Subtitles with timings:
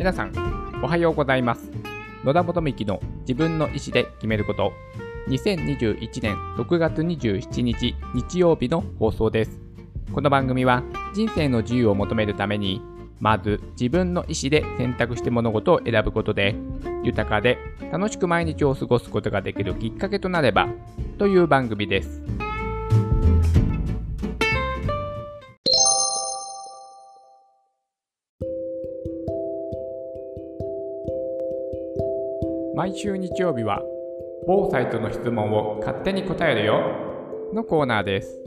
[0.00, 0.32] 皆さん、
[0.82, 1.70] おはようございます。
[2.24, 4.72] 野田元幹の自分の意思で決めること。
[5.28, 9.60] 2021年6月27日日曜日の放送です。
[10.10, 10.82] この番組は
[11.12, 12.80] 人生の自由を求めるために、
[13.18, 16.56] まず自分の意思で選択して物事を選ぶことで、
[17.04, 17.58] 豊かで
[17.92, 20.70] 楽しく毎日を過ごすことができるきっかけとなれば、
[21.18, 22.22] という番組です。
[32.80, 33.82] 毎週日曜日は、
[34.46, 36.80] 某サイトの質問を勝手に答えるよ
[37.52, 38.40] のコーナーです。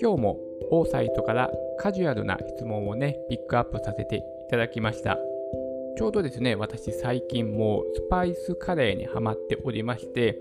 [0.00, 5.18] 今日も某サイトからカジュアルな質問をね、ピックアップさせていただきました。
[5.98, 10.38] ちょうどですね、私最近もうスパイスカレーにハマっておりまして、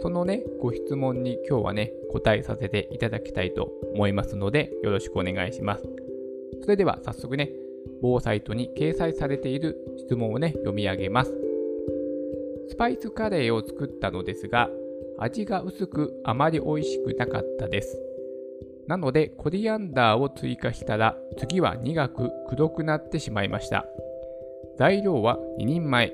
[0.00, 5.86] そのね、ご質問に今日はね、答えさせていただきたいと思いますので、よろしくお願いします。
[6.62, 7.50] それでは早速ね、
[8.00, 11.41] 某サイトに掲載されている質問をね、読み上げます。
[12.68, 14.70] スパイスカレーを作ったのですが、
[15.18, 18.00] 味が薄くあまり美味しくなかったです。
[18.86, 23.86] なので、コリアンダーを追加したら、次は苦くくどくなってしまいました。
[24.76, 26.12] 材料は2人前、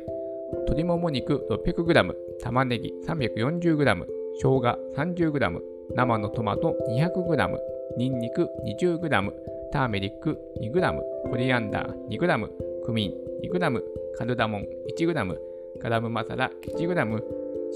[0.53, 4.05] 鶏もも肉 600g、玉ねぎ 340g、
[4.37, 5.61] 生姜 30g、
[5.95, 7.59] 生のトマト 200g、
[7.97, 9.33] ニンニク 20g、
[9.73, 12.49] ターメリック 2g、コリアンダー 2g、
[12.85, 13.13] クミン
[13.51, 13.83] 2g、
[14.17, 14.67] カルダモン
[14.99, 15.48] 1g、
[15.81, 17.23] ガラムマサラ 1g、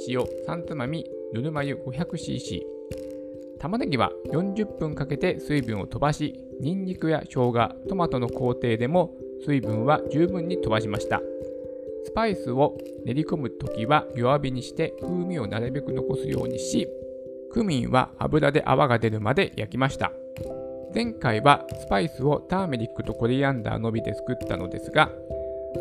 [0.08, 2.62] 塩3つまみ、ぬるま湯 500cc。
[3.58, 9.14] 玉ねぎは40分かけて水分を飛ばし、ニンニクや生姜、トマトの工程でも
[9.46, 11.20] 水分は十分に飛ばしました。
[12.04, 16.88] スパイスを練り込むときは弱火にして風味をなるべく残すようにし、
[17.52, 20.12] クミンは油で泡が出るまで焼きました。
[20.94, 25.10] 前回はスパイスをターメリックとコリアンダーのみで作ったのですが、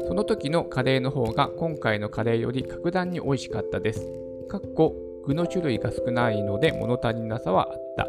[0.08, 4.08] その時のカレーの方が今回のカレーより格段に美味しかったです。
[4.50, 4.96] かっこ
[5.26, 8.08] 具の種類が少ないので物足りなさはあった。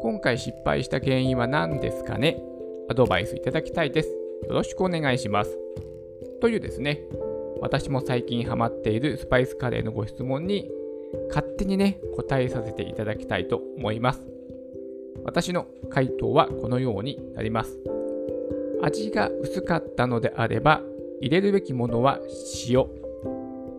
[0.00, 2.42] 今回失敗した原因は何ですかね？
[2.88, 4.10] アドバイスいただきたいです。
[4.10, 4.16] よ
[4.50, 5.58] ろしくお願いします。
[6.40, 7.00] というですね、
[7.60, 10.70] 私も最近ハマっているスパイスカレーのご質問に
[11.28, 14.22] 勝手にね、答えさせていただきたいと思います。
[15.24, 17.78] 私の回答はこのようになります。
[18.82, 20.82] 味が薄かったのであれば、
[21.20, 22.20] 入れるべきものは
[22.68, 22.86] 塩。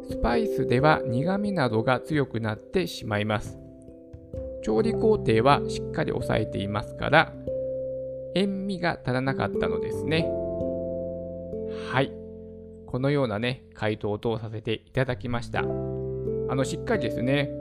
[0.09, 3.59] スパイスでは苦味などが強くなってしまいます。
[4.63, 7.33] 調理工程はしっかり抑えていますから、
[8.35, 10.29] 塩味が足らなかったのですね。
[11.91, 12.11] はい。
[12.85, 15.59] このようなね、回答を通させていただきました。
[15.59, 17.51] あの、しっかりですね、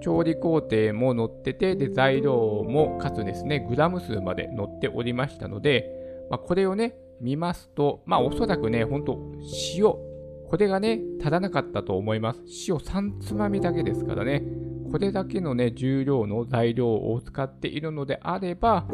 [0.00, 5.90] 調理工程も載ってて、で、材料もかつですね、グラム数まで載っておりましたので、
[6.30, 9.18] まあ、これをね、見ますと、まあ、おそらくね、ほんと、
[9.76, 12.40] 塩、これがね、足らなかったと思います。
[12.68, 14.42] 塩3つまみだけですからね、
[14.90, 18.86] これだけのね、重量の材料を使っているのであれば、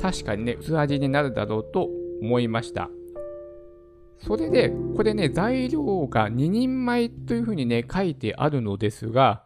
[0.00, 1.88] 確かにね、薄味になるだろうと
[2.20, 2.90] 思いました。
[4.18, 9.44] それで、これね、材料が2人前というふうにね、書いてあるのですが、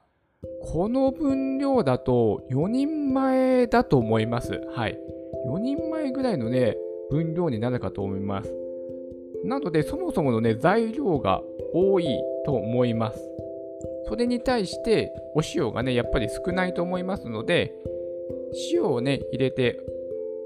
[0.62, 4.60] この分量だと4人前だと思います。
[4.74, 4.98] はい。
[5.48, 6.76] 4人前ぐらいのね、
[7.10, 8.54] 分量になるかと思います。
[9.44, 11.42] なので、そもそものね、材料が
[11.72, 12.06] 多い
[12.44, 13.20] と思います。
[14.08, 17.74] それに対して、お塩がね、やっぱり少ないと思いますので、
[18.72, 19.78] 塩をね、入れて、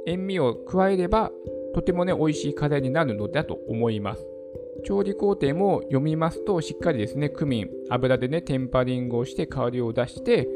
[0.06, 1.30] 塩味を加えれば、
[1.74, 4.26] とてもね、美味しいカレーになるのだと思います。
[4.84, 10.48] 調理工程も読みますと、しっかりですね、クミン、油でね、テンパリングをして香りを出して、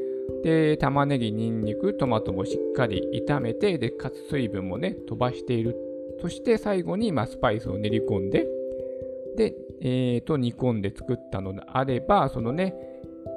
[0.42, 5.76] で、玉ねぎ、ニンニク、トマトもしっかり炒めて、で、かつ水分もね、飛ばしている。
[6.20, 8.46] そして最後に、まあ、スパイスを練り込んで、
[9.36, 12.74] で、えーと、煮込んで作ったのであれば、そのね、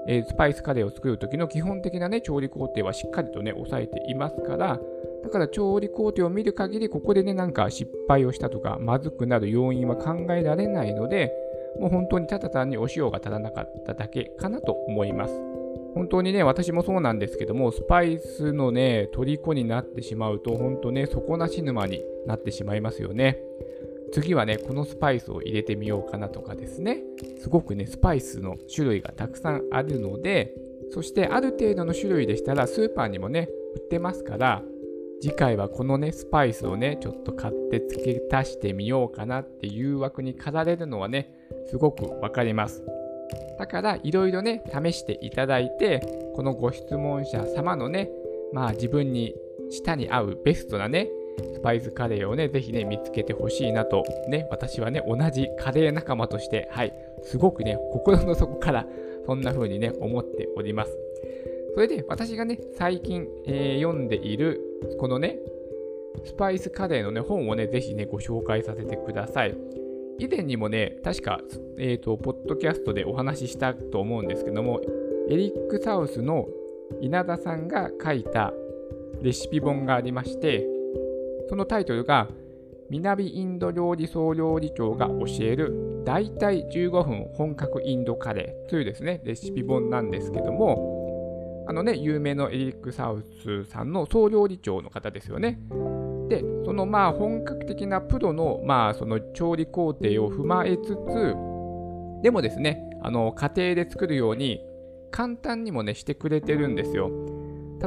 [0.08, 4.80] えースパイスカレーを作る時の基本的なね、調理工程はしっかりとね、抑えていますから、
[5.24, 11.32] だから調理工程を見る限り、ここでね、なんか失敗をしたとか、まずくなる要因は考えられないので、
[11.80, 15.59] もう本当にただ単にお塩が足らなかっただけかなと思います。
[15.96, 23.40] 本当にね、私もそうなんですけども、スパイスのね、虜になってしまうと、本当ね、底なし沼になってしまいますよね。
[24.12, 27.04] 次はね、このスパイスを入れてみようかなとかですね、
[27.40, 30.56] すごくね、スパイスの種類がたくさんあるので、
[30.92, 34.64] そしてある程度の種類でしたら、スーパーにもね、売ってますから、
[35.22, 41.34] 次回はこのね、スパイスをね、ちょっと買って付け足してみようかなっていう枠に駆られるのはね、
[41.68, 42.84] すごくわかります。
[43.58, 46.02] だから、いろいろね、試していただいて、
[46.36, 48.10] このご質問者様のね、
[48.54, 49.36] まあ自分に
[49.70, 51.10] 舌に合うベストなね、
[51.54, 56.94] スパイスカレーをね、ぜひね、見つけてほしいなと、ね、私はね、同じカレー仲間として、はい、
[57.24, 58.86] すごくね、心の底から
[59.26, 60.98] そんな風にね、思っております。
[61.76, 64.62] それで、私がね、最近、えー、読んでいる、
[65.00, 65.38] このね、
[66.26, 69.56] スパイスカレーのね、本をね、ぜひね、ご紹介させてください。
[70.20, 71.40] 以前にもね、確か、
[71.78, 74.82] え、ー、と、ポッドキャストでお話ししたと思うんですけども、
[75.30, 76.46] エリック・サウスの
[77.00, 78.54] 稲田さんが書いた
[79.22, 80.68] レシピ本がありまして、
[81.48, 82.28] そのタイトルが、
[82.90, 95.60] 南インド料理総料理長が教える大体15分本格インドカレーというですね、レシピ本なんですけども、あのね、有名のエリック・サウスさんの総料理長の方ですよね。
[96.30, 101.36] で、そのまあ本格的なプロのまあその調理工程を踏まえつつ、
[102.22, 104.62] でもですね、あの家庭で作るように
[105.12, 107.12] 簡単にもね、してくれてるんですよ。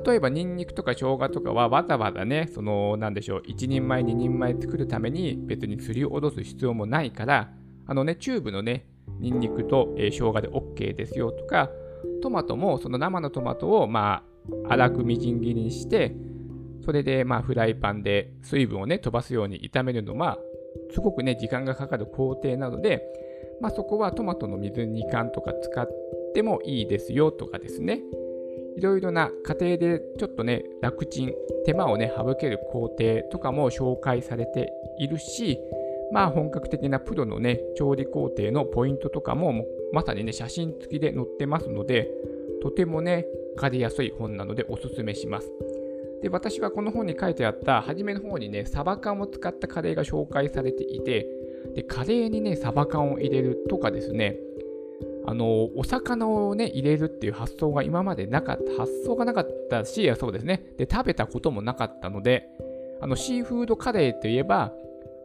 [0.05, 7.50] 例えば、ニンニクとか生姜とかはわざわざね、その、なんでしょう、1人前、2人前作るために別にすりおろす必要もないから、
[7.87, 8.87] あのね、チューブのね、
[9.21, 11.71] ニンニクと、えー、生姜で OK ですよとか、
[12.23, 14.23] トマトもその生のトマトをま
[14.67, 16.17] あ粗くみじん切りにして、
[16.84, 20.38] それでまあフライパンで水分をね飛ばすように炒めるのは
[20.93, 23.02] すごくね時間がかかる工程なので、
[23.61, 25.88] まあ、そこはトマトの水煮缶とか使っ
[26.34, 28.00] てもいいですよとかですね
[28.76, 31.32] いろいろな家庭でちょっとね楽ちん
[31.67, 35.58] 手間をね省ける工程とかも紹介されているし
[36.11, 42.08] まあ本格的なプロのね調理工程のポイントとかもまさにね写真付きで載ってますので
[42.62, 43.26] とてもね
[43.56, 45.50] 借りやすい本なのでおすすめします。
[46.22, 51.28] で、私はこの本に書いてあった、初めの方にね、サバ缶を使ったカレーが紹介されていて、
[51.74, 54.38] で、カレーにね、サバ缶を入れるとかですね、
[55.26, 60.64] あの、お魚をね、入れるっていう発想が今までなかった、発想がなかったし、そうですね。
[60.78, 62.48] で、食べたこともなかったので、
[63.00, 64.72] あの、シーフードカレーといえば、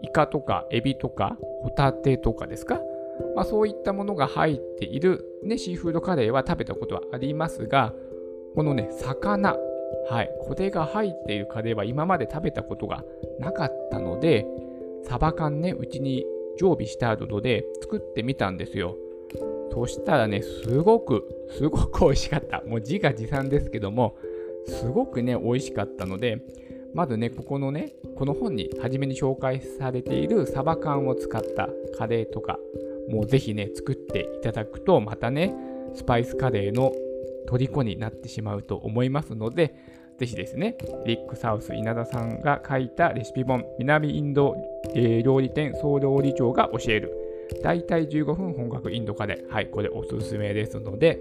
[0.01, 2.79] イカとかエビとかホタテとかですか？
[3.35, 7.93] まあ、そういったものが入っている、ね、シーフードカレーは食べたことはありますが、
[8.53, 9.57] このね、魚、
[10.09, 13.03] はい、これが入っているカレーは今まで食べたことが
[13.39, 14.45] なかったので、
[15.03, 16.25] サバ缶ね、うちに
[16.57, 18.95] 常備してあるので作ってみたんですよ。
[19.71, 22.63] そしたらね、すごく、すごく 美味しかった。
[22.65, 24.15] もう自画自賛ですけども、
[24.65, 26.39] すごくね、美味しかったので、
[26.93, 32.59] まずね、ここのね、この本に初めに紹介されているサバ缶を使ったカレーとか、
[33.09, 35.53] もうぜひね、作っていただくと、またね、
[35.93, 36.91] スパイスカレーの
[37.55, 39.75] 虜になってしまうと思いますので、
[40.17, 44.55] ぜひですね、リック・サウス稲田さんが書いたレシピ本、南インド、
[44.95, 47.11] えー、料理店総料理長が教える、
[47.63, 51.19] 大体15分本格インドカレー、はい、これおすすめですので、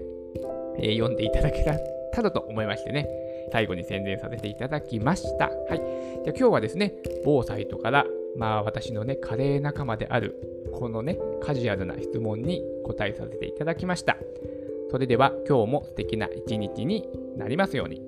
[0.79, 3.07] えー、読んでいただけたらと思いましてね、
[3.51, 5.45] 最後に宣伝させていただきました。
[5.45, 5.77] はい。
[6.25, 6.93] じゃ今日はですね、
[7.23, 10.35] 某サイトから、まあ私のね、カレー仲間である、
[10.73, 14.17] このね、カジュアルな質問に答えさせていただきました。
[14.89, 18.06] それでは今日も素敵な一日になりますように。